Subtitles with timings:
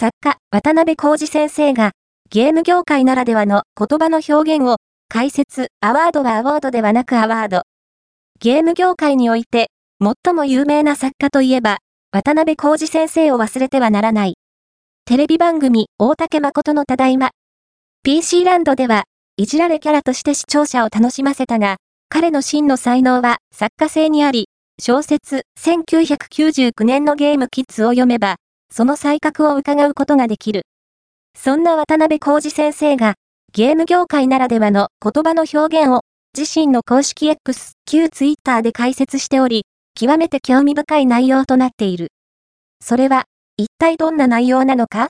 [0.00, 1.90] 作家、渡辺浩二先生が、
[2.30, 4.76] ゲーム業界ならではの言葉の表現を、
[5.08, 7.62] 解説、アワードはアワードではなくアワード。
[8.38, 11.78] ゲーム業界において、最も有名な作家といえば、
[12.12, 14.34] 渡辺浩二先生を忘れてはならない。
[15.04, 17.30] テレビ番組、大竹誠のただいま。
[18.04, 19.02] PC ランドでは、
[19.36, 21.78] いじられキャラとして視聴者を楽しませたが、
[22.08, 24.46] 彼の真の才能は作家性にあり、
[24.80, 28.36] 小説1999年のゲームキッズを読めば、
[28.72, 30.62] その才覚を伺うことができる。
[31.36, 33.14] そんな渡辺浩二先生が、
[33.52, 36.02] ゲーム業界ならではの言葉の表現を、
[36.36, 42.08] 自身の公式 X、旧 Twitter で解説しており、極めて興味深い内容となっている。
[42.84, 43.24] それは、
[43.56, 45.06] 一体どんな内容なのか？